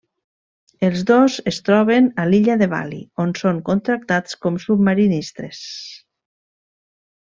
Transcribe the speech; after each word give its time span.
Els 0.87 1.03
dos 1.09 1.35
es 1.51 1.59
troben 1.67 2.09
a 2.23 2.25
l'illa 2.31 2.57
de 2.63 2.69
Bali 2.73 3.03
on 3.27 3.37
són 3.43 3.63
contractats 3.71 4.43
com 4.45 4.61
submarinistes. 4.67 5.65